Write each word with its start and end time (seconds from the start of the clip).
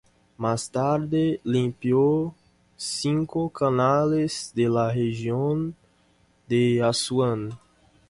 Más 0.35 0.67
tarde, 0.71 1.39
limpió 1.43 2.33
cinco 2.75 3.49
canales 3.49 4.51
de 4.55 4.67
la 4.67 4.91
región 4.91 5.75
de 6.49 6.81
Asuán. 6.81 7.51